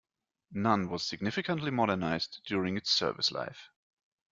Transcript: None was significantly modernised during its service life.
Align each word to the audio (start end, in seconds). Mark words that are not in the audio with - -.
None 0.53 0.89
was 0.89 1.03
significantly 1.05 1.69
modernised 1.69 2.41
during 2.47 2.75
its 2.75 2.89
service 2.89 3.31
life. 3.31 3.69